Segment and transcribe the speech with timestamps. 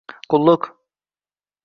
[0.29, 0.63] Qulluq!